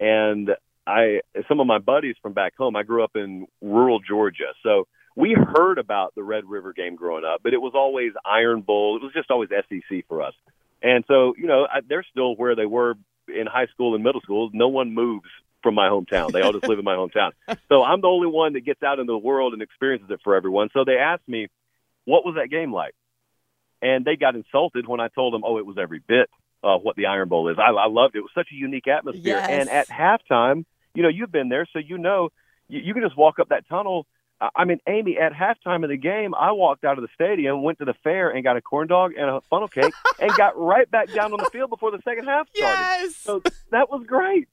And 0.00 0.48
I, 0.86 1.20
some 1.46 1.60
of 1.60 1.66
my 1.66 1.78
buddies 1.78 2.16
from 2.22 2.32
back 2.32 2.56
home, 2.56 2.74
I 2.74 2.84
grew 2.84 3.04
up 3.04 3.16
in 3.16 3.46
rural 3.60 4.00
Georgia, 4.00 4.54
so 4.62 4.86
we 5.14 5.34
heard 5.34 5.76
about 5.76 6.14
the 6.14 6.22
Red 6.22 6.46
River 6.46 6.72
game 6.72 6.96
growing 6.96 7.26
up, 7.26 7.42
but 7.42 7.52
it 7.52 7.60
was 7.60 7.72
always 7.74 8.12
Iron 8.24 8.62
Bowl. 8.62 8.96
It 8.96 9.02
was 9.02 9.12
just 9.12 9.30
always 9.30 9.50
SEC 9.50 10.06
for 10.08 10.22
us. 10.22 10.32
And 10.82 11.04
so, 11.06 11.34
you 11.36 11.46
know, 11.46 11.66
I, 11.70 11.80
they're 11.86 12.06
still 12.10 12.34
where 12.34 12.56
they 12.56 12.64
were 12.64 12.94
in 13.28 13.46
high 13.46 13.66
school 13.66 13.94
and 13.94 14.02
middle 14.02 14.22
school. 14.22 14.48
No 14.54 14.68
one 14.68 14.94
moves 14.94 15.28
from 15.62 15.74
my 15.74 15.88
hometown. 15.88 16.32
They 16.32 16.40
all 16.40 16.52
just 16.52 16.66
live 16.66 16.78
in 16.78 16.84
my 16.84 16.96
hometown. 16.96 17.32
So 17.68 17.82
I'm 17.82 18.00
the 18.00 18.08
only 18.08 18.28
one 18.28 18.54
that 18.54 18.64
gets 18.64 18.82
out 18.82 18.98
into 19.00 19.12
the 19.12 19.18
world 19.18 19.52
and 19.52 19.60
experiences 19.60 20.08
it 20.10 20.20
for 20.24 20.34
everyone. 20.34 20.70
So 20.72 20.84
they 20.84 20.96
asked 20.96 21.28
me, 21.28 21.48
what 22.06 22.24
was 22.24 22.36
that 22.36 22.48
game 22.48 22.72
like? 22.72 22.94
And 23.84 24.04
they 24.04 24.16
got 24.16 24.34
insulted 24.34 24.88
when 24.88 25.00
I 25.00 25.08
told 25.08 25.34
them, 25.34 25.42
"Oh, 25.44 25.58
it 25.58 25.66
was 25.66 25.76
every 25.78 26.00
bit 26.00 26.30
uh, 26.64 26.78
what 26.78 26.96
the 26.96 27.06
Iron 27.06 27.28
Bowl 27.28 27.48
is." 27.48 27.58
I, 27.58 27.70
I 27.70 27.86
loved 27.86 28.16
it. 28.16 28.18
It 28.18 28.22
was 28.22 28.32
such 28.34 28.48
a 28.50 28.54
unique 28.54 28.88
atmosphere. 28.88 29.36
Yes. 29.36 29.48
And 29.48 29.68
at 29.68 29.88
halftime, 29.88 30.64
you 30.94 31.02
know, 31.02 31.08
you've 31.08 31.30
been 31.30 31.50
there, 31.50 31.66
so 31.72 31.78
you 31.78 31.98
know, 31.98 32.30
you, 32.68 32.80
you 32.80 32.94
can 32.94 33.02
just 33.02 33.16
walk 33.16 33.38
up 33.38 33.50
that 33.50 33.68
tunnel. 33.68 34.06
I 34.54 34.64
mean, 34.64 34.80
Amy, 34.86 35.16
at 35.16 35.32
halftime 35.32 35.84
of 35.84 35.90
the 35.90 35.96
game, 35.96 36.34
I 36.34 36.52
walked 36.52 36.84
out 36.84 36.98
of 36.98 37.02
the 37.02 37.08
stadium, 37.14 37.62
went 37.62 37.78
to 37.78 37.84
the 37.84 37.94
fair, 38.02 38.30
and 38.30 38.42
got 38.42 38.56
a 38.56 38.60
corn 38.60 38.88
dog 38.88 39.12
and 39.16 39.30
a 39.30 39.40
funnel 39.42 39.68
cake, 39.68 39.92
and 40.20 40.30
got 40.32 40.58
right 40.58 40.90
back 40.90 41.12
down 41.12 41.32
on 41.32 41.38
the 41.38 41.48
field 41.50 41.70
before 41.70 41.92
the 41.92 42.00
second 42.04 42.24
half 42.24 42.48
started. 42.54 42.80
Yes. 42.80 43.16
So 43.16 43.42
that 43.70 43.90
was 43.90 44.04
great. 44.06 44.48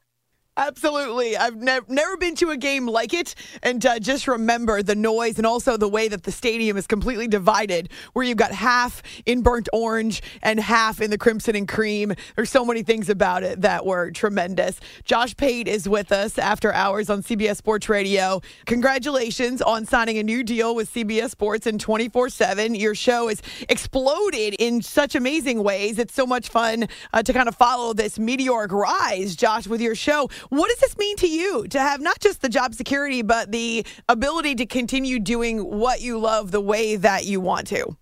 Absolutely. 0.58 1.38
I've 1.38 1.56
nev- 1.56 1.88
never 1.90 2.18
been 2.18 2.36
to 2.36 2.50
a 2.50 2.58
game 2.58 2.86
like 2.86 3.14
it. 3.14 3.36
And 3.64 3.84
uh, 3.86 4.00
just 4.00 4.28
remember 4.28 4.84
the 4.84 4.96
noise 4.96 5.38
and 5.38 5.48
also 5.48 5.78
the 5.78 5.88
way 5.88 6.10
that 6.10 6.24
the 6.24 6.32
stadium 6.32 6.76
is 6.76 6.88
completely 6.88 7.30
divided, 7.30 7.90
where 8.12 8.26
you've 8.26 8.38
got 8.38 8.52
half 8.52 9.02
in 9.26 9.44
burnt 9.44 9.70
orange 9.72 10.22
and 10.44 10.60
half 10.60 11.00
in 11.00 11.10
the 11.10 11.18
crimson 11.18 11.56
and 11.56 11.70
cream. 11.70 12.14
There's 12.36 12.50
so 12.50 12.66
many 12.66 12.84
things 12.84 13.10
about 13.10 13.44
it 13.44 13.62
that 13.62 13.86
were 13.86 14.12
tremendous. 14.12 14.78
Josh 15.06 15.38
Pate 15.38 15.70
is 15.70 15.88
with 15.88 16.12
us 16.12 16.38
after 16.38 16.74
hours 16.74 17.10
on 17.10 17.24
CBS 17.24 17.56
Sports 17.56 17.88
Radio. 17.88 18.42
Congratulations 18.66 19.62
on 19.62 19.86
signing 19.86 20.18
a 20.18 20.24
new 20.24 20.44
deal 20.44 20.76
with 20.76 20.94
CBS 20.94 21.30
Sports 21.30 21.66
and 21.66 21.80
24 21.80 22.28
7. 22.28 22.76
Your 22.76 22.94
show 22.94 23.30
has 23.30 23.42
exploded 23.70 24.56
in 24.60 24.82
such 24.82 25.16
amazing 25.16 25.64
ways. 25.64 25.98
It's 25.98 26.14
so 26.14 26.26
much 26.28 26.50
fun 26.50 26.90
uh, 27.14 27.24
to 27.24 27.32
kind 27.32 27.48
of 27.48 27.56
follow 27.56 27.94
this 27.94 28.20
meteoric 28.20 28.74
rise, 28.74 29.38
Josh, 29.38 29.66
with 29.66 29.80
your 29.80 29.96
show. 29.96 30.28
What 30.50 30.70
does 30.70 30.80
this 30.80 30.98
mean 30.98 31.18
to 31.18 31.28
you 31.28 31.68
to 31.68 31.80
have 31.80 32.02
not 32.02 32.20
just 32.20 32.42
the 32.42 32.50
job 32.50 32.74
security, 32.74 33.22
but 33.22 33.52
the 33.52 33.86
ability 34.10 34.56
to 34.56 34.66
continue 34.66 35.20
doing 35.20 35.60
what 35.60 36.02
you 36.02 36.20
love 36.20 36.52
the 36.52 36.62
way 36.62 36.96
that 36.96 37.26
you 37.26 37.40
want 37.40 37.68
to? 37.68 37.98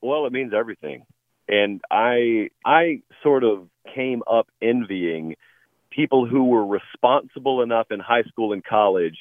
Well, 0.00 0.26
it 0.26 0.32
means 0.32 0.52
everything. 0.52 1.06
And 1.48 1.80
I 1.90 2.50
I 2.64 3.02
sort 3.22 3.44
of 3.44 3.68
came 3.94 4.22
up 4.30 4.48
envying 4.62 5.36
people 5.90 6.26
who 6.26 6.44
were 6.44 6.66
responsible 6.66 7.62
enough 7.62 7.86
in 7.90 8.00
high 8.00 8.24
school 8.24 8.52
and 8.52 8.64
college 8.64 9.16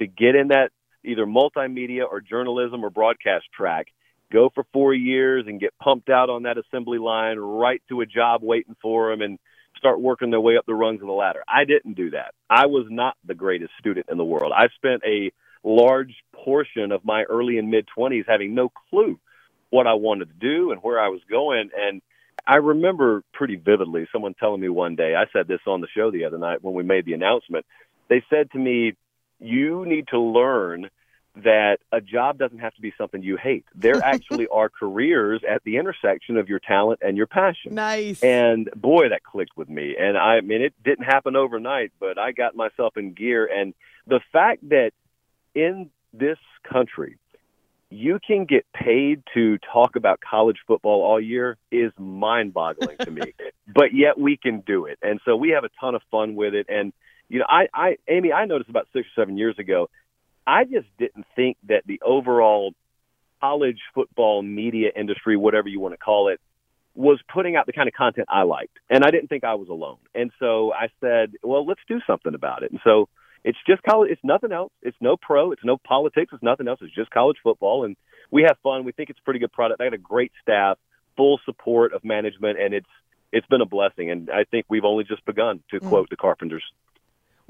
to 0.00 0.06
get 0.06 0.34
in 0.34 0.48
that 0.48 0.70
either 1.04 1.24
multimedia 1.26 2.02
or 2.08 2.20
journalism 2.20 2.84
or 2.84 2.90
broadcast 2.90 3.46
track, 3.56 3.86
go 4.30 4.50
for 4.54 4.64
4 4.72 4.92
years 4.92 5.46
and 5.46 5.60
get 5.60 5.72
pumped 5.78 6.10
out 6.10 6.28
on 6.28 6.42
that 6.42 6.58
assembly 6.58 6.98
line 6.98 7.38
right 7.38 7.82
to 7.88 8.00
a 8.00 8.06
job 8.06 8.42
waiting 8.42 8.76
for 8.82 9.10
them 9.10 9.22
and 9.22 9.38
start 9.78 10.00
working 10.00 10.30
their 10.30 10.40
way 10.40 10.56
up 10.56 10.66
the 10.66 10.74
rungs 10.74 11.00
of 11.00 11.06
the 11.06 11.12
ladder. 11.12 11.42
I 11.48 11.64
didn't 11.64 11.94
do 11.94 12.10
that. 12.10 12.34
I 12.50 12.66
was 12.66 12.86
not 12.90 13.16
the 13.24 13.34
greatest 13.34 13.72
student 13.78 14.06
in 14.10 14.18
the 14.18 14.24
world. 14.24 14.52
I 14.54 14.68
spent 14.76 15.02
a 15.06 15.32
large 15.64 16.14
portion 16.34 16.92
of 16.92 17.04
my 17.04 17.22
early 17.24 17.58
and 17.58 17.70
mid 17.70 17.86
20s 17.96 18.24
having 18.26 18.54
no 18.54 18.70
clue 18.90 19.18
what 19.70 19.86
I 19.86 19.94
wanted 19.94 20.28
to 20.28 20.34
do 20.34 20.72
and 20.72 20.82
where 20.82 21.00
I 21.00 21.08
was 21.08 21.20
going. 21.30 21.70
And 21.76 22.02
I 22.46 22.56
remember 22.56 23.22
pretty 23.32 23.56
vividly 23.56 24.08
someone 24.12 24.34
telling 24.34 24.60
me 24.60 24.68
one 24.68 24.96
day, 24.96 25.14
I 25.14 25.24
said 25.32 25.48
this 25.48 25.60
on 25.66 25.80
the 25.80 25.88
show 25.94 26.10
the 26.10 26.24
other 26.24 26.38
night 26.38 26.62
when 26.62 26.74
we 26.74 26.82
made 26.82 27.04
the 27.04 27.14
announcement. 27.14 27.66
They 28.08 28.22
said 28.30 28.50
to 28.52 28.58
me, 28.58 28.94
You 29.38 29.84
need 29.86 30.08
to 30.08 30.18
learn 30.18 30.88
that 31.44 31.78
a 31.92 32.00
job 32.00 32.38
doesn't 32.38 32.58
have 32.58 32.74
to 32.74 32.80
be 32.80 32.92
something 32.98 33.22
you 33.22 33.36
hate. 33.36 33.64
There 33.74 33.96
actually 34.04 34.46
are 34.48 34.68
careers 34.68 35.42
at 35.48 35.62
the 35.64 35.76
intersection 35.76 36.36
of 36.36 36.48
your 36.48 36.58
talent 36.58 37.00
and 37.02 37.16
your 37.16 37.26
passion. 37.26 37.74
Nice. 37.74 38.22
And 38.22 38.70
boy, 38.74 39.10
that 39.10 39.22
clicked 39.22 39.56
with 39.56 39.68
me. 39.68 39.96
And 39.98 40.16
I 40.16 40.40
mean, 40.40 40.62
it 40.62 40.74
didn't 40.84 41.04
happen 41.04 41.36
overnight, 41.36 41.92
but 42.00 42.18
I 42.18 42.32
got 42.32 42.56
myself 42.56 42.96
in 42.96 43.12
gear. 43.12 43.46
And 43.46 43.74
the 44.06 44.20
fact 44.32 44.68
that 44.68 44.92
in 45.54 45.90
this 46.12 46.38
country, 46.70 47.18
you 47.90 48.18
can 48.24 48.44
get 48.44 48.66
paid 48.72 49.22
to 49.34 49.58
talk 49.72 49.96
about 49.96 50.20
college 50.20 50.58
football 50.66 51.02
all 51.02 51.20
year 51.20 51.56
is 51.70 51.90
mind 51.98 52.52
boggling 52.52 52.96
to 52.98 53.10
me. 53.10 53.34
But 53.70 53.92
yet 53.92 54.18
we 54.18 54.38
can 54.38 54.60
do 54.60 54.86
it. 54.86 54.98
And 55.02 55.20
so 55.26 55.36
we 55.36 55.50
have 55.50 55.62
a 55.62 55.68
ton 55.78 55.94
of 55.94 56.00
fun 56.10 56.36
with 56.36 56.54
it. 56.54 56.64
And, 56.70 56.94
you 57.28 57.38
know, 57.38 57.44
I, 57.46 57.68
I, 57.74 57.98
Amy, 58.08 58.32
I 58.32 58.46
noticed 58.46 58.70
about 58.70 58.88
six 58.94 59.06
or 59.08 59.22
seven 59.22 59.36
years 59.36 59.58
ago, 59.58 59.90
I 60.48 60.64
just 60.64 60.86
didn't 60.98 61.26
think 61.36 61.58
that 61.68 61.82
the 61.86 62.00
overall 62.02 62.72
college 63.38 63.80
football 63.94 64.42
media 64.42 64.88
industry, 64.96 65.36
whatever 65.36 65.68
you 65.68 65.78
want 65.78 65.92
to 65.92 65.98
call 65.98 66.28
it, 66.28 66.40
was 66.94 67.20
putting 67.32 67.54
out 67.54 67.66
the 67.66 67.74
kind 67.74 67.86
of 67.86 67.94
content 67.94 68.28
I 68.30 68.42
liked. 68.42 68.78
And 68.88 69.04
I 69.04 69.10
didn't 69.10 69.28
think 69.28 69.44
I 69.44 69.56
was 69.56 69.68
alone. 69.68 69.98
And 70.14 70.32
so 70.38 70.72
I 70.72 70.88
said, 71.02 71.34
well, 71.42 71.66
let's 71.66 71.82
do 71.86 72.00
something 72.06 72.34
about 72.34 72.62
it. 72.62 72.70
And 72.70 72.80
so 72.82 73.10
it's 73.44 73.58
just 73.66 73.82
college. 73.82 74.10
It's 74.10 74.24
nothing 74.24 74.50
else. 74.50 74.72
It's 74.82 74.96
no 75.02 75.18
pro. 75.18 75.52
It's 75.52 75.64
no 75.64 75.76
politics. 75.76 76.32
It's 76.32 76.42
nothing 76.42 76.66
else. 76.66 76.80
It's 76.80 76.94
just 76.94 77.10
college 77.10 77.36
football. 77.42 77.84
And 77.84 77.94
we 78.30 78.42
have 78.42 78.56
fun. 78.62 78.84
We 78.84 78.92
think 78.92 79.10
it's 79.10 79.20
a 79.20 79.22
pretty 79.22 79.40
good 79.40 79.52
product. 79.52 79.82
I 79.82 79.84
got 79.84 79.94
a 79.94 79.98
great 79.98 80.32
staff, 80.40 80.78
full 81.16 81.38
support 81.44 81.92
of 81.92 82.04
management, 82.04 82.58
and 82.58 82.72
it's 82.72 82.88
it's 83.32 83.46
been 83.48 83.60
a 83.60 83.66
blessing. 83.66 84.10
And 84.10 84.30
I 84.30 84.44
think 84.44 84.64
we've 84.70 84.86
only 84.86 85.04
just 85.04 85.24
begun, 85.26 85.62
to 85.70 85.80
mm. 85.80 85.88
quote 85.88 86.08
the 86.08 86.16
Carpenters. 86.16 86.64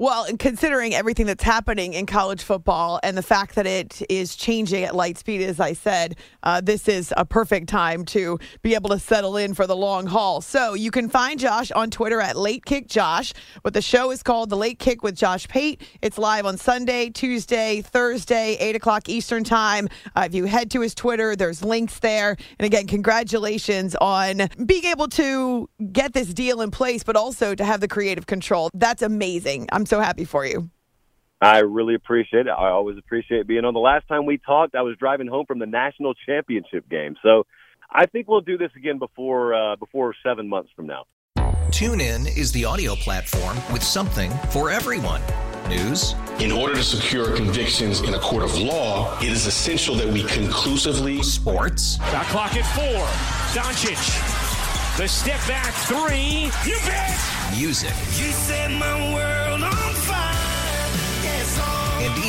Well, 0.01 0.27
considering 0.39 0.95
everything 0.95 1.25
that's 1.25 1.43
happening 1.43 1.91
in 1.91 2.05
college 2.05 2.41
football 2.41 3.01
and 3.03 3.17
the 3.17 3.21
fact 3.21 3.55
that 3.55 3.67
it 3.67 4.01
is 4.07 4.33
changing 4.37 4.85
at 4.85 4.95
light 4.95 5.17
speed, 5.17 5.41
as 5.41 5.59
I 5.59 5.73
said, 5.73 6.15
uh, 6.41 6.61
this 6.61 6.87
is 6.87 7.13
a 7.17 7.25
perfect 7.25 7.67
time 7.67 8.05
to 8.05 8.39
be 8.61 8.75
able 8.75 8.91
to 8.91 8.97
settle 8.97 9.35
in 9.35 9.53
for 9.53 9.67
the 9.67 9.75
long 9.75 10.07
haul. 10.07 10.39
So 10.39 10.73
you 10.73 10.89
can 10.89 11.09
find 11.09 11.37
Josh 11.37 11.69
on 11.71 11.91
Twitter 11.91 12.21
at 12.21 12.37
Late 12.37 12.63
Kick 12.63 12.87
Josh. 12.87 13.33
But 13.61 13.73
the 13.73 13.81
show 13.81 14.09
is 14.11 14.23
called 14.23 14.49
The 14.49 14.55
Late 14.55 14.79
Kick 14.79 15.03
with 15.03 15.17
Josh 15.17 15.49
Pate. 15.49 15.81
It's 16.01 16.17
live 16.17 16.45
on 16.45 16.57
Sunday, 16.57 17.09
Tuesday, 17.09 17.81
Thursday, 17.81 18.55
8 18.57 18.77
o'clock 18.77 19.09
Eastern 19.09 19.43
Time. 19.43 19.89
Uh, 20.15 20.21
if 20.25 20.33
you 20.33 20.45
head 20.45 20.71
to 20.71 20.79
his 20.79 20.95
Twitter, 20.95 21.35
there's 21.35 21.61
links 21.61 21.99
there. 21.99 22.37
And 22.57 22.65
again, 22.65 22.87
congratulations 22.87 23.97
on 23.99 24.47
being 24.65 24.85
able 24.85 25.09
to 25.09 25.69
get 25.91 26.13
this 26.13 26.33
deal 26.33 26.61
in 26.61 26.71
place, 26.71 27.03
but 27.03 27.17
also 27.17 27.53
to 27.53 27.65
have 27.65 27.81
the 27.81 27.89
creative 27.89 28.27
control. 28.27 28.69
That's 28.73 29.01
amazing. 29.01 29.67
I'm 29.73 29.88
so 29.89 29.99
happy 29.99 30.25
for 30.25 30.45
you. 30.45 30.69
I 31.41 31.59
really 31.59 31.95
appreciate 31.95 32.47
it. 32.47 32.51
I 32.51 32.69
always 32.69 32.97
appreciate 32.97 33.47
being 33.47 33.63
on. 33.63 33.73
The 33.73 33.79
last 33.79 34.07
time 34.07 34.25
we 34.25 34.37
talked, 34.37 34.75
I 34.75 34.81
was 34.81 34.97
driving 34.97 35.27
home 35.27 35.45
from 35.45 35.59
the 35.59 35.65
national 35.65 36.13
championship 36.25 36.87
game. 36.89 37.15
So 37.23 37.45
I 37.89 38.05
think 38.05 38.27
we'll 38.27 38.41
do 38.41 38.57
this 38.57 38.71
again 38.75 38.99
before 38.99 39.53
uh, 39.53 39.75
before 39.77 40.13
seven 40.23 40.49
months 40.49 40.69
from 40.75 40.87
now. 40.87 41.05
TuneIn 41.71 42.35
is 42.37 42.51
the 42.51 42.65
audio 42.65 42.95
platform 42.95 43.57
with 43.71 43.83
something 43.83 44.31
for 44.49 44.69
everyone. 44.69 45.21
News. 45.69 46.15
In 46.39 46.51
order 46.51 46.75
to 46.75 46.83
secure 46.83 47.35
convictions 47.35 48.01
in 48.01 48.15
a 48.15 48.19
court 48.19 48.43
of 48.43 48.57
law, 48.57 49.15
it 49.19 49.31
is 49.31 49.45
essential 49.45 49.95
that 49.95 50.07
we 50.07 50.23
conclusively. 50.23 51.21
Sports. 51.21 51.97
Got 52.11 52.25
clock 52.25 52.55
at 52.55 52.65
four. 52.75 53.05
Doncic. 53.53 54.97
The 54.97 55.07
step 55.07 55.39
back 55.47 55.73
three. 55.85 56.49
You 56.69 56.77
bet. 56.85 57.17
Music. 57.55 57.91
You 58.17 58.31
set 58.31 58.71
my 58.71 59.13
world 59.13 59.28